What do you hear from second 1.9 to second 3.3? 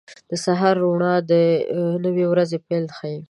نوې ورځې پیل ښيي.